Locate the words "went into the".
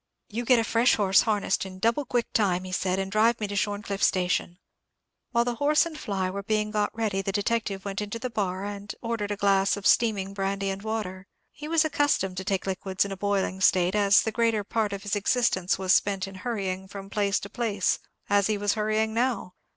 7.85-8.31